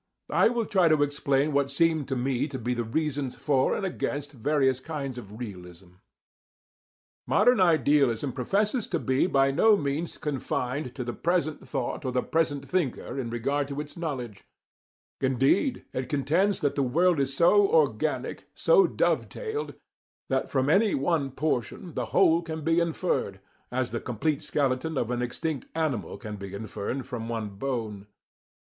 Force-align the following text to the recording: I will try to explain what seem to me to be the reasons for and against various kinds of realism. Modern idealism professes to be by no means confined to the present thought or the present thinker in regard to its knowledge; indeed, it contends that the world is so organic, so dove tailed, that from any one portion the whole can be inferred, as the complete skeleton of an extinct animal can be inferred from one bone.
I 0.31 0.49
will 0.49 0.65
try 0.65 0.87
to 0.87 1.03
explain 1.03 1.53
what 1.53 1.69
seem 1.69 2.05
to 2.05 2.15
me 2.15 2.47
to 2.47 2.57
be 2.57 2.73
the 2.73 2.83
reasons 2.83 3.35
for 3.35 3.75
and 3.75 3.85
against 3.85 4.31
various 4.31 4.79
kinds 4.79 5.19
of 5.19 5.37
realism. 5.39 5.89
Modern 7.27 7.59
idealism 7.59 8.33
professes 8.33 8.87
to 8.87 8.97
be 8.97 9.27
by 9.27 9.51
no 9.51 9.77
means 9.77 10.17
confined 10.17 10.95
to 10.95 11.03
the 11.03 11.13
present 11.13 11.59
thought 11.61 12.03
or 12.03 12.11
the 12.11 12.23
present 12.23 12.67
thinker 12.67 13.19
in 13.19 13.29
regard 13.29 13.67
to 13.67 13.79
its 13.79 13.95
knowledge; 13.95 14.43
indeed, 15.19 15.85
it 15.93 16.09
contends 16.09 16.61
that 16.61 16.73
the 16.73 16.81
world 16.81 17.19
is 17.19 17.35
so 17.37 17.67
organic, 17.71 18.45
so 18.55 18.87
dove 18.87 19.29
tailed, 19.29 19.75
that 20.29 20.49
from 20.49 20.67
any 20.67 20.95
one 20.95 21.29
portion 21.29 21.93
the 21.93 22.05
whole 22.05 22.41
can 22.41 22.63
be 22.63 22.79
inferred, 22.79 23.39
as 23.71 23.91
the 23.91 23.99
complete 24.01 24.41
skeleton 24.41 24.97
of 24.97 25.11
an 25.11 25.21
extinct 25.21 25.67
animal 25.75 26.17
can 26.17 26.37
be 26.37 26.55
inferred 26.55 27.05
from 27.05 27.29
one 27.29 27.49
bone. 27.49 28.07